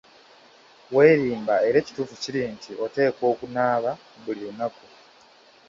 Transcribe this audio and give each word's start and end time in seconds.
Weerimba 0.95 1.53
era 1.67 1.77
ekituufu 1.81 2.15
kiri 2.21 2.41
nti 2.55 2.71
oteekwa 2.85 3.25
okunaaba 3.33 3.91
buli 4.23 4.41
lunaku. 4.45 4.85